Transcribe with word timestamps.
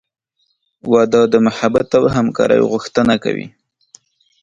•واده 0.91 1.21
د 1.33 1.35
محبت 1.45 1.89
او 1.99 2.03
همکارۍ 2.15 2.61
غوښتنه 2.71 3.13
کوي. 3.23 3.47